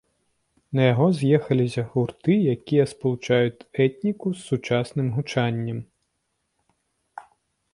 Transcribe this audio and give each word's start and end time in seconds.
На 0.77 0.81
яго 0.91 1.07
з'ехаліся 1.17 1.83
гурты, 1.91 2.33
якія 2.55 2.85
спалучаюць 2.93 3.65
этніку 3.85 4.27
з 4.39 4.43
сучасным 4.49 5.07
гучаннем. 5.19 5.79